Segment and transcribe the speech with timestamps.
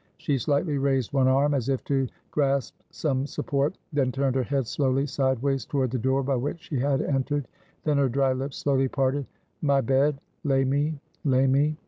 [0.17, 4.65] She slightly raised one arm, as if to grasp some support; then turned her head
[4.65, 7.47] slowly sideways toward the door by which she had entered;
[7.83, 9.27] then her dry lips slowly parted
[9.61, 11.77] "My bed; lay me; lay me!"